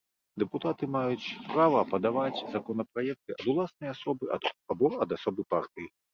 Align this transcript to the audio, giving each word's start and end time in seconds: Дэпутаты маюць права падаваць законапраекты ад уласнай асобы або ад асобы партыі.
Дэпутаты 0.43 0.85
маюць 0.95 1.27
права 1.51 1.83
падаваць 1.91 2.43
законапраекты 2.55 3.29
ад 3.37 3.45
уласнай 3.55 3.89
асобы 3.95 4.33
або 4.71 4.93
ад 5.07 5.17
асобы 5.21 5.41
партыі. 5.55 5.87